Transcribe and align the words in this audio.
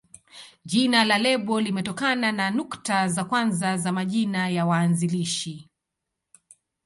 Jina 0.65 1.05
la 1.05 1.17
lebo 1.17 1.61
limetokana 1.61 2.31
na 2.31 2.51
nukta 2.51 3.07
za 3.07 3.23
kwanza 3.25 3.77
za 3.77 3.91
majina 3.91 4.49
ya 4.49 4.65
waanzilishi. 4.65 5.69